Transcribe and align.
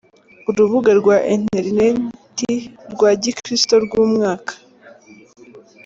Urubuga 0.49 0.91
rwa 0.99 1.17
iterineti 1.35 2.53
rwa 2.93 3.09
gikristo 3.21 3.73
rw’umwaka. 3.85 4.53